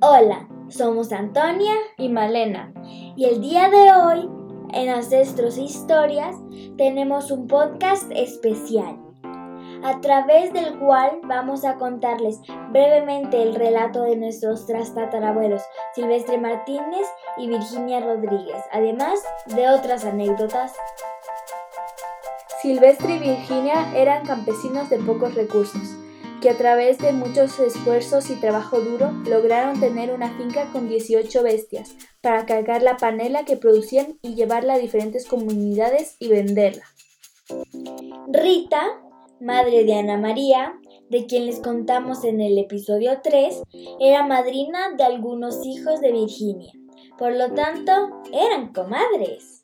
Hola, 0.00 0.46
somos 0.68 1.10
Antonia 1.10 1.74
y 1.96 2.08
Malena. 2.08 2.72
Y 3.16 3.24
el 3.24 3.40
día 3.40 3.68
de 3.68 3.90
hoy, 3.92 4.30
en 4.72 4.90
Ancestros 4.90 5.58
e 5.58 5.62
Historias, 5.62 6.36
tenemos 6.76 7.32
un 7.32 7.48
podcast 7.48 8.08
especial, 8.14 8.96
a 9.82 10.00
través 10.00 10.52
del 10.52 10.78
cual 10.78 11.18
vamos 11.24 11.64
a 11.64 11.78
contarles 11.78 12.38
brevemente 12.70 13.42
el 13.42 13.56
relato 13.56 14.02
de 14.02 14.14
nuestros 14.14 14.66
trastatarabuelos, 14.66 15.62
Silvestre 15.96 16.38
Martínez 16.38 17.08
y 17.36 17.48
Virginia 17.48 17.98
Rodríguez, 17.98 18.62
además 18.70 19.20
de 19.46 19.68
otras 19.68 20.04
anécdotas. 20.04 20.76
Silvestre 22.62 23.16
y 23.16 23.18
Virginia 23.18 23.92
eran 23.96 24.24
campesinos 24.24 24.88
de 24.90 24.98
pocos 24.98 25.34
recursos 25.34 25.98
que 26.40 26.50
a 26.50 26.56
través 26.56 26.98
de 26.98 27.12
muchos 27.12 27.58
esfuerzos 27.58 28.30
y 28.30 28.36
trabajo 28.36 28.80
duro 28.80 29.10
lograron 29.26 29.80
tener 29.80 30.12
una 30.12 30.36
finca 30.36 30.70
con 30.72 30.88
18 30.88 31.42
bestias 31.42 31.94
para 32.20 32.46
cargar 32.46 32.82
la 32.82 32.96
panela 32.96 33.44
que 33.44 33.56
producían 33.56 34.18
y 34.22 34.34
llevarla 34.34 34.74
a 34.74 34.78
diferentes 34.78 35.26
comunidades 35.26 36.16
y 36.20 36.28
venderla. 36.28 36.84
Rita, 38.28 39.00
madre 39.40 39.84
de 39.84 39.94
Ana 39.94 40.16
María, 40.16 40.78
de 41.08 41.26
quien 41.26 41.46
les 41.46 41.60
contamos 41.60 42.24
en 42.24 42.40
el 42.40 42.58
episodio 42.58 43.20
3, 43.22 43.62
era 44.00 44.24
madrina 44.26 44.92
de 44.96 45.04
algunos 45.04 45.64
hijos 45.64 46.00
de 46.00 46.12
Virginia. 46.12 46.72
Por 47.18 47.34
lo 47.34 47.52
tanto, 47.52 47.92
eran 48.32 48.72
comadres. 48.72 49.57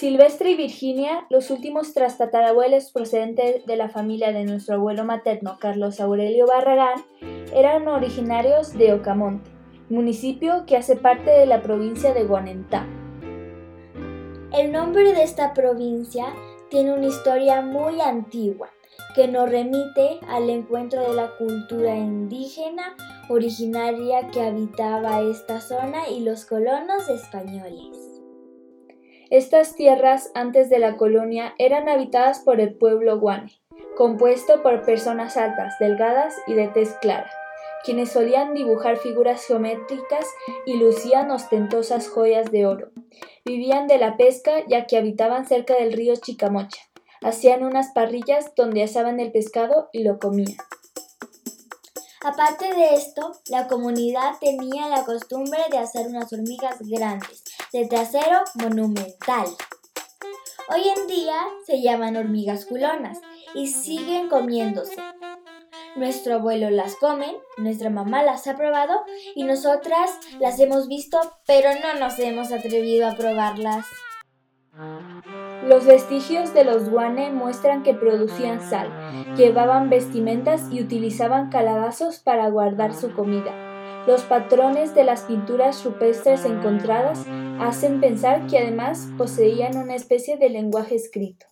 Silvestre 0.00 0.52
y 0.52 0.56
Virginia, 0.56 1.26
los 1.28 1.50
últimos 1.50 1.92
trastatarabuelos 1.92 2.90
procedentes 2.90 3.66
de 3.66 3.76
la 3.76 3.90
familia 3.90 4.32
de 4.32 4.44
nuestro 4.44 4.76
abuelo 4.76 5.04
materno 5.04 5.58
Carlos 5.60 6.00
Aurelio 6.00 6.46
Barragán, 6.46 7.04
eran 7.54 7.86
originarios 7.86 8.72
de 8.72 8.94
Ocamonte, 8.94 9.50
municipio 9.90 10.64
que 10.64 10.78
hace 10.78 10.96
parte 10.96 11.30
de 11.30 11.44
la 11.44 11.60
provincia 11.60 12.14
de 12.14 12.24
Guanentá. 12.24 12.86
El 14.54 14.72
nombre 14.72 15.12
de 15.12 15.22
esta 15.22 15.52
provincia 15.52 16.28
tiene 16.70 16.94
una 16.94 17.08
historia 17.08 17.60
muy 17.60 18.00
antigua 18.00 18.70
que 19.14 19.28
nos 19.28 19.50
remite 19.50 20.18
al 20.28 20.48
encuentro 20.48 21.02
de 21.02 21.12
la 21.12 21.36
cultura 21.36 21.94
indígena 21.94 22.96
originaria 23.28 24.30
que 24.30 24.40
habitaba 24.40 25.20
esta 25.20 25.60
zona 25.60 26.08
y 26.08 26.20
los 26.20 26.46
colonos 26.46 27.06
españoles. 27.10 28.19
Estas 29.30 29.76
tierras 29.76 30.32
antes 30.34 30.68
de 30.70 30.80
la 30.80 30.96
colonia 30.96 31.54
eran 31.56 31.88
habitadas 31.88 32.40
por 32.40 32.60
el 32.60 32.74
pueblo 32.74 33.20
guane, 33.20 33.60
compuesto 33.96 34.60
por 34.60 34.84
personas 34.84 35.36
altas, 35.36 35.74
delgadas 35.78 36.34
y 36.48 36.54
de 36.54 36.66
tez 36.66 36.94
clara, 37.00 37.30
quienes 37.84 38.10
solían 38.10 38.54
dibujar 38.54 38.96
figuras 38.96 39.46
geométricas 39.46 40.26
y 40.66 40.78
lucían 40.78 41.30
ostentosas 41.30 42.08
joyas 42.08 42.50
de 42.50 42.66
oro. 42.66 42.90
Vivían 43.44 43.86
de 43.86 43.98
la 43.98 44.16
pesca 44.16 44.66
ya 44.66 44.86
que 44.86 44.96
habitaban 44.96 45.46
cerca 45.46 45.74
del 45.74 45.92
río 45.92 46.16
Chicamocha. 46.16 46.80
Hacían 47.22 47.62
unas 47.62 47.92
parrillas 47.92 48.56
donde 48.56 48.82
asaban 48.82 49.20
el 49.20 49.30
pescado 49.30 49.90
y 49.92 50.02
lo 50.02 50.18
comían. 50.18 50.56
Aparte 52.22 52.74
de 52.74 52.94
esto, 52.94 53.32
la 53.48 53.68
comunidad 53.68 54.32
tenía 54.40 54.88
la 54.88 55.04
costumbre 55.04 55.60
de 55.70 55.78
hacer 55.78 56.08
unas 56.08 56.32
hormigas 56.32 56.76
grandes, 56.80 57.44
de 57.72 57.86
trasero 57.86 58.42
monumental. 58.54 59.46
Hoy 60.68 60.82
en 60.96 61.06
día 61.06 61.36
se 61.66 61.80
llaman 61.80 62.16
hormigas 62.16 62.66
culonas 62.66 63.20
y 63.54 63.68
siguen 63.68 64.28
comiéndose. 64.28 64.96
Nuestro 65.96 66.36
abuelo 66.36 66.70
las 66.70 66.96
come, 66.96 67.36
nuestra 67.58 67.90
mamá 67.90 68.22
las 68.22 68.46
ha 68.46 68.56
probado 68.56 69.02
y 69.34 69.44
nosotras 69.44 70.10
las 70.40 70.58
hemos 70.58 70.88
visto, 70.88 71.20
pero 71.46 71.70
no 71.74 71.98
nos 71.98 72.18
hemos 72.18 72.52
atrevido 72.52 73.08
a 73.08 73.16
probarlas. 73.16 73.86
Los 75.64 75.84
vestigios 75.84 76.54
de 76.54 76.64
los 76.64 76.88
guane 76.88 77.30
muestran 77.30 77.82
que 77.82 77.94
producían 77.94 78.60
sal, 78.68 78.88
llevaban 79.36 79.90
vestimentas 79.90 80.62
y 80.72 80.80
utilizaban 80.80 81.50
calabazos 81.50 82.18
para 82.18 82.48
guardar 82.48 82.94
su 82.94 83.12
comida. 83.12 83.69
Los 84.06 84.22
patrones 84.22 84.94
de 84.94 85.04
las 85.04 85.22
pinturas 85.22 85.84
rupestres 85.84 86.44
encontradas 86.44 87.24
hacen 87.60 88.00
pensar 88.00 88.46
que 88.46 88.58
además 88.58 89.08
poseían 89.18 89.76
una 89.76 89.94
especie 89.94 90.36
de 90.36 90.50
lenguaje 90.50 90.96
escrito. 90.96 91.46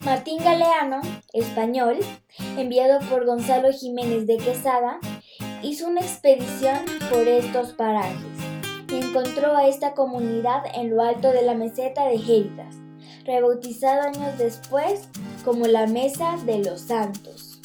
Martín 0.00 0.38
Galeano, 0.42 1.00
español, 1.32 1.98
enviado 2.56 2.98
por 3.08 3.24
Gonzalo 3.24 3.72
Jiménez 3.72 4.26
de 4.26 4.36
Quesada, 4.36 4.98
hizo 5.62 5.86
una 5.86 6.00
expedición 6.00 6.84
por 7.10 7.28
estos 7.28 7.72
parajes 7.72 8.42
encontró 8.98 9.56
a 9.56 9.68
esta 9.68 9.94
comunidad 9.94 10.62
en 10.74 10.90
lo 10.90 11.02
alto 11.02 11.32
de 11.32 11.42
la 11.42 11.54
meseta 11.54 12.06
de 12.06 12.18
Géridas, 12.18 12.76
rebautizado 13.24 14.02
años 14.02 14.38
después 14.38 15.08
como 15.44 15.66
la 15.66 15.86
Mesa 15.86 16.36
de 16.44 16.58
los 16.58 16.82
Santos. 16.82 17.60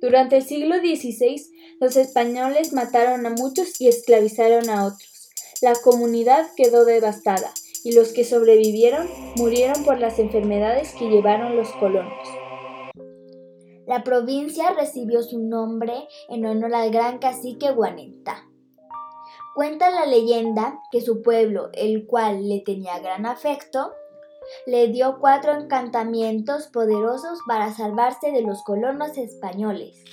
Durante 0.00 0.38
el 0.38 0.42
siglo 0.42 0.76
XVI, 0.76 1.42
los 1.80 1.96
españoles 1.96 2.74
mataron 2.74 3.26
a 3.26 3.30
muchos 3.30 3.80
y 3.80 3.88
esclavizaron 3.88 4.68
a 4.68 4.84
otros. 4.84 5.30
La 5.62 5.72
comunidad 5.74 6.46
quedó 6.54 6.84
devastada 6.84 7.50
y 7.82 7.92
los 7.92 8.12
que 8.12 8.24
sobrevivieron 8.24 9.08
murieron 9.36 9.82
por 9.84 9.98
las 9.98 10.18
enfermedades 10.18 10.92
que 10.92 11.08
llevaron 11.08 11.56
los 11.56 11.70
colonos. 11.72 12.28
La 13.86 14.04
provincia 14.04 14.70
recibió 14.78 15.22
su 15.22 15.40
nombre 15.40 16.06
en 16.28 16.44
honor 16.44 16.74
al 16.74 16.90
gran 16.90 17.18
cacique 17.18 17.70
Guanenta. 17.72 18.46
Cuenta 19.54 19.90
la 19.90 20.06
leyenda 20.06 20.78
que 20.92 21.00
su 21.00 21.22
pueblo, 21.22 21.70
el 21.72 22.06
cual 22.06 22.48
le 22.48 22.60
tenía 22.60 22.98
gran 23.00 23.24
afecto, 23.26 23.92
le 24.66 24.88
dio 24.88 25.18
cuatro 25.18 25.54
encantamientos 25.54 26.68
poderosos 26.68 27.38
para 27.46 27.72
salvarse 27.72 28.30
de 28.30 28.42
los 28.42 28.62
colonos 28.62 29.16
españoles. 29.16 30.04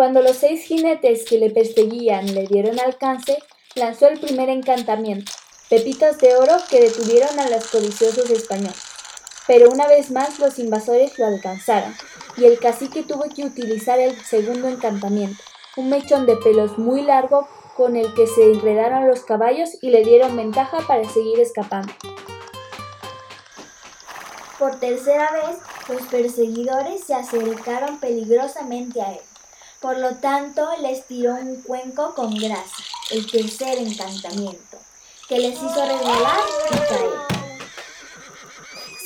Cuando 0.00 0.22
los 0.22 0.38
seis 0.38 0.64
jinetes 0.64 1.26
que 1.26 1.36
le 1.36 1.50
perseguían 1.50 2.34
le 2.34 2.46
dieron 2.46 2.80
alcance, 2.80 3.36
lanzó 3.74 4.08
el 4.08 4.18
primer 4.18 4.48
encantamiento, 4.48 5.30
pepitas 5.68 6.16
de 6.16 6.36
oro 6.36 6.54
que 6.70 6.80
detuvieron 6.80 7.38
a 7.38 7.50
los 7.50 7.66
codiciosos 7.66 8.30
españoles. 8.30 8.80
Pero 9.46 9.68
una 9.68 9.86
vez 9.86 10.10
más 10.10 10.38
los 10.38 10.58
invasores 10.58 11.18
lo 11.18 11.26
alcanzaron, 11.26 11.94
y 12.38 12.46
el 12.46 12.58
cacique 12.58 13.02
tuvo 13.02 13.24
que 13.28 13.44
utilizar 13.44 14.00
el 14.00 14.18
segundo 14.24 14.68
encantamiento, 14.68 15.42
un 15.76 15.90
mechón 15.90 16.24
de 16.24 16.38
pelos 16.38 16.78
muy 16.78 17.02
largo 17.02 17.46
con 17.76 17.94
el 17.94 18.14
que 18.14 18.26
se 18.26 18.52
enredaron 18.52 19.06
los 19.06 19.20
caballos 19.20 19.68
y 19.82 19.90
le 19.90 20.02
dieron 20.02 20.34
ventaja 20.34 20.78
para 20.88 21.06
seguir 21.10 21.40
escapando. 21.40 21.92
Por 24.58 24.80
tercera 24.80 25.30
vez, 25.30 25.58
los 25.90 26.08
perseguidores 26.08 27.04
se 27.04 27.12
acercaron 27.12 28.00
peligrosamente 28.00 29.02
a 29.02 29.12
él. 29.12 29.20
Por 29.80 29.96
lo 29.96 30.16
tanto, 30.16 30.68
les 30.82 31.06
tiró 31.06 31.36
un 31.36 31.62
cuenco 31.62 32.14
con 32.14 32.34
grasa, 32.34 32.82
el 33.12 33.30
tercer 33.30 33.78
encantamiento, 33.78 34.76
que 35.26 35.38
les 35.38 35.54
hizo 35.54 35.86
resbalar 35.86 36.40
y 36.66 36.76
caer. 36.76 37.40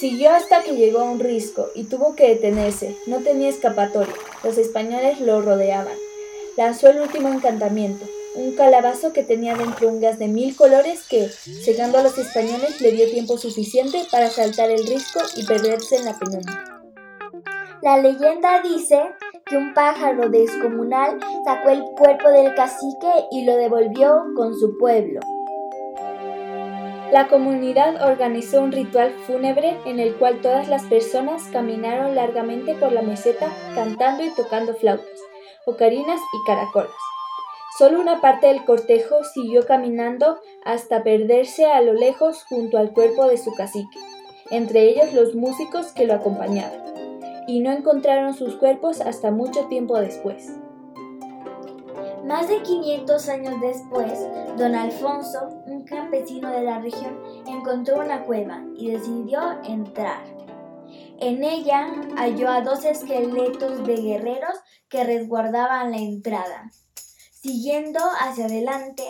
Siguió 0.01 0.33
hasta 0.33 0.65
que 0.65 0.75
llegó 0.75 0.99
a 0.99 1.05
un 1.05 1.21
risco 1.21 1.69
y 1.77 1.85
tuvo 1.85 2.17
que 2.17 2.29
detenerse. 2.29 2.97
No 3.07 3.19
tenía 3.19 3.51
escapatoria. 3.51 4.15
Los 4.43 4.59
españoles 4.59 5.21
lo 5.21 5.43
rodeaban. 5.43 5.97
Lanzó 6.57 6.89
el 6.89 7.01
último 7.01 7.29
encantamiento, 7.29 8.05
un 8.35 8.57
calabazo 8.57 9.13
que 9.13 9.23
tenía 9.23 9.55
dentro 9.55 9.89
un 9.89 10.01
gas 10.01 10.19
de 10.19 10.27
mil 10.27 10.57
colores 10.57 11.05
que, 11.09 11.29
cegando 11.29 11.99
a 11.99 12.03
los 12.03 12.19
españoles, 12.19 12.81
le 12.81 12.91
dio 12.91 13.09
tiempo 13.09 13.39
suficiente 13.39 14.05
para 14.11 14.29
saltar 14.29 14.71
el 14.71 14.85
risco 14.89 15.21
y 15.37 15.47
perderse 15.47 15.97
en 15.97 16.05
la 16.05 16.19
penumbra. 16.19 16.83
La 17.81 17.99
leyenda 17.99 18.61
dice 18.61 19.01
que 19.47 19.57
un 19.57 19.75
pájaro 19.75 20.29
descomunal 20.29 21.19
sacó 21.45 21.71
el 21.71 21.83
cuerpo 21.97 22.31
del 22.31 22.55
cacique 22.55 23.27
y 23.31 23.45
lo 23.45 23.57
devolvió 23.57 24.25
con 24.37 24.55
su 24.55 24.79
pueblo. 24.79 25.21
La 27.13 27.29
comunidad 27.29 28.03
organizó 28.11 28.63
un 28.63 28.73
ritual 28.73 29.13
fúnebre 29.27 29.79
en 29.85 30.01
el 30.01 30.15
cual 30.17 30.41
todas 30.41 30.69
las 30.69 30.83
personas 30.85 31.45
caminaron 31.53 32.15
largamente 32.15 32.75
por 32.75 32.93
la 32.93 33.03
meseta 33.03 33.53
cantando 33.75 34.25
y 34.25 34.31
tocando 34.31 34.75
flautas 34.75 35.21
ocarinas 35.67 36.21
y 36.21 36.47
caracolas. 36.47 36.91
Solo 37.79 38.01
una 38.01 38.21
parte 38.21 38.47
del 38.47 38.65
cortejo 38.65 39.25
siguió 39.25 39.67
caminando 39.67 40.39
hasta 40.65 41.03
perderse 41.03 41.67
a 41.67 41.81
lo 41.81 41.93
lejos 41.93 42.45
junto 42.45 42.79
al 42.79 42.93
cuerpo 42.93 43.27
de 43.27 43.39
su 43.39 43.53
cacique, 43.55 43.99
entre 44.51 44.89
ellos 44.89 45.13
los 45.13 45.35
músicos 45.35 45.93
que 45.93 46.07
lo 46.07 46.15
acompañaban, 46.15 46.94
y 47.47 47.61
no 47.61 47.73
encontraron 47.73 48.35
sus 48.35 48.57
cuerpos 48.57 49.01
hasta 49.01 49.31
mucho 49.31 49.67
tiempo 49.67 49.99
después. 49.99 50.53
Más 52.25 52.49
de 52.49 52.63
500 52.63 53.29
años 53.29 53.61
después, 53.61 54.19
don 54.57 54.75
Alfonso, 54.75 55.63
un 55.67 55.85
campesino 55.85 56.51
de 56.51 56.63
la 56.63 56.81
región, 56.81 57.19
encontró 57.47 58.01
una 58.01 58.25
cueva 58.25 58.65
y 58.79 58.91
decidió 58.91 59.41
entrar. 59.65 60.25
En 61.21 61.45
ella 61.45 61.93
halló 62.17 62.49
a 62.49 62.63
dos 62.63 62.85
esqueletos 62.85 63.87
de 63.87 63.97
guerreros 63.97 64.59
que 64.89 65.05
resguardaban 65.05 65.91
la 65.91 65.99
entrada. 65.99 66.71
Siguiendo 67.31 68.01
hacia 68.21 68.47
adelante, 68.47 69.05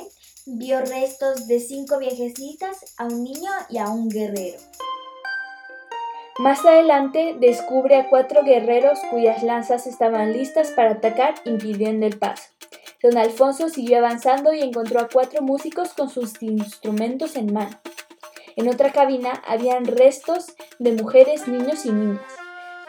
vio 0.46 0.80
restos 0.80 1.46
de 1.46 1.60
cinco 1.60 1.98
viejecitas, 1.98 2.94
a 2.98 3.04
un 3.04 3.22
niño 3.22 3.50
y 3.68 3.78
a 3.78 3.88
un 3.88 4.08
guerrero. 4.08 4.58
Más 6.38 6.64
adelante 6.64 7.36
descubre 7.38 7.94
a 7.94 8.08
cuatro 8.08 8.42
guerreros 8.42 8.98
cuyas 9.10 9.44
lanzas 9.44 9.86
estaban 9.86 10.32
listas 10.32 10.72
para 10.72 10.92
atacar 10.92 11.34
impidiendo 11.44 12.06
el 12.06 12.18
paso. 12.18 12.50
Don 13.00 13.16
Alfonso 13.16 13.68
siguió 13.68 13.98
avanzando 13.98 14.52
y 14.52 14.60
encontró 14.60 14.98
a 14.98 15.08
cuatro 15.08 15.42
músicos 15.42 15.94
con 15.94 16.08
sus 16.10 16.42
instrumentos 16.42 17.36
en 17.36 17.52
mano. 17.52 17.78
En 18.56 18.68
otra 18.68 18.90
cabina 18.90 19.42
habían 19.46 19.84
restos 19.84 20.54
de 20.80 20.92
mujeres, 20.92 21.46
niños 21.46 21.86
y 21.86 21.92
niñas. 21.92 22.22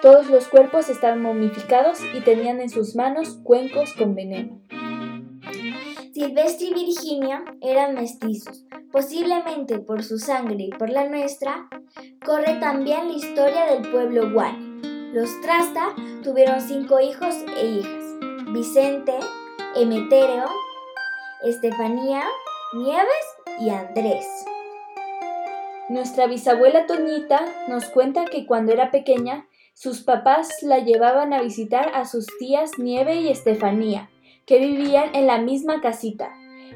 Todos 0.02 0.28
los 0.28 0.48
cuerpos 0.48 0.90
estaban 0.90 1.22
momificados 1.22 2.00
y 2.16 2.22
tenían 2.22 2.60
en 2.62 2.70
sus 2.70 2.96
manos 2.96 3.40
cuencos 3.44 3.94
con 3.94 4.16
veneno. 4.16 4.60
Silvestre 6.14 6.68
y 6.68 6.74
Virginia 6.74 7.44
eran 7.62 7.94
mestizos. 7.94 8.66
Posiblemente 8.92 9.80
por 9.80 10.04
su 10.04 10.18
sangre 10.18 10.64
y 10.64 10.70
por 10.70 10.90
la 10.90 11.10
nuestra, 11.10 11.68
corre 12.26 12.56
también 12.60 13.08
la 13.08 13.14
historia 13.14 13.66
del 13.66 13.90
pueblo 13.92 14.32
Guane. 14.32 14.82
Los 15.14 15.30
Trasta 15.42 15.96
tuvieron 16.24 16.60
cinco 16.62 17.00
hijos 17.00 17.36
e 17.58 17.66
hijas. 17.68 18.04
Vicente, 18.48 19.14
Emeterio, 19.76 20.46
Estefanía, 21.44 22.24
Nieves 22.74 23.26
y 23.60 23.70
Andrés. 23.70 24.26
Nuestra 25.90 26.26
bisabuela 26.26 26.88
Toñita 26.88 27.46
nos 27.68 27.86
cuenta 27.90 28.26
que 28.26 28.46
cuando 28.48 28.72
era 28.72 28.92
pequeña, 28.92 29.48
sus 29.74 30.02
papás 30.02 30.50
la 30.64 30.80
llevaban 30.80 31.34
a 31.34 31.42
visitar 31.42 31.92
a 31.94 32.06
sus 32.06 32.26
tías 32.40 32.72
Nieve 32.80 33.16
y 33.16 33.28
Estefanía, 33.28 34.10
que 34.46 34.60
vivían 34.60 35.14
en 35.14 35.28
la 35.28 35.38
misma 35.38 35.82
casita. 35.82 36.32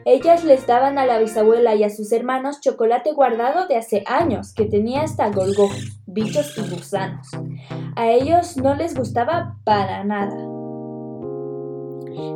Ellas 0.05 0.43
les 0.43 0.65
daban 0.65 0.97
a 0.97 1.05
la 1.05 1.19
bisabuela 1.19 1.75
y 1.75 1.83
a 1.83 1.89
sus 1.89 2.11
hermanos 2.11 2.61
chocolate 2.61 3.11
guardado 3.13 3.67
de 3.67 3.77
hace 3.77 4.03
años, 4.05 4.53
que 4.53 4.65
tenía 4.65 5.03
hasta 5.03 5.29
gorgojos, 5.29 6.01
bichos 6.05 6.57
y 6.57 6.61
gusanos. 6.73 7.27
A 7.95 8.09
ellos 8.09 8.57
no 8.57 8.75
les 8.75 8.95
gustaba 8.95 9.57
para 9.63 10.03
nada. 10.03 10.37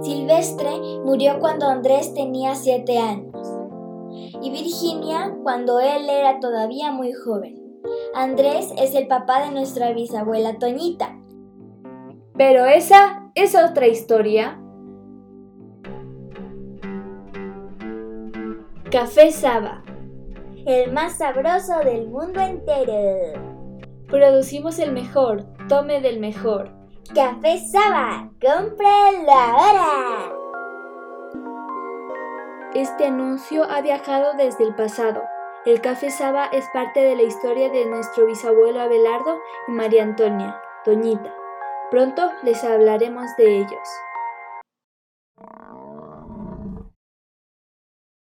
Silvestre 0.01 0.69
murió 1.03 1.39
cuando 1.39 1.67
Andrés 1.67 2.13
tenía 2.13 2.55
siete 2.55 2.97
años 2.97 3.33
y 4.41 4.51
Virginia 4.51 5.35
cuando 5.43 5.79
él 5.79 6.09
era 6.09 6.39
todavía 6.39 6.91
muy 6.91 7.13
joven. 7.13 7.61
Andrés 8.13 8.71
es 8.77 8.95
el 8.95 9.07
papá 9.07 9.45
de 9.45 9.51
nuestra 9.51 9.91
bisabuela 9.93 10.57
Toñita. 10.59 11.17
Pero 12.37 12.65
esa 12.65 13.31
es 13.35 13.55
otra 13.55 13.87
historia. 13.87 14.59
Café 18.93 19.31
Saba. 19.31 19.81
El 20.67 20.93
más 20.93 21.17
sabroso 21.17 21.79
del 21.79 22.09
mundo 22.09 22.39
entero. 22.39 23.41
Producimos 24.07 24.77
el 24.77 24.91
mejor, 24.91 25.45
tome 25.67 25.99
del 25.99 26.19
mejor. 26.19 26.69
Café 27.15 27.57
Saba, 27.57 28.29
cómpralo 28.39 29.31
ahora. 29.31 30.31
Este 32.75 33.07
anuncio 33.07 33.63
ha 33.63 33.81
viajado 33.81 34.33
desde 34.37 34.63
el 34.63 34.75
pasado. 34.75 35.23
El 35.65 35.81
café 35.81 36.11
Saba 36.11 36.45
es 36.53 36.65
parte 36.71 36.99
de 36.99 37.15
la 37.15 37.23
historia 37.23 37.71
de 37.71 37.87
nuestro 37.87 38.27
bisabuelo 38.27 38.79
Abelardo 38.79 39.39
y 39.69 39.71
María 39.71 40.03
Antonia, 40.03 40.61
Doñita. 40.85 41.33
Pronto 41.89 42.31
les 42.43 42.63
hablaremos 42.63 43.25
de 43.39 43.57
ellos. 43.57 43.89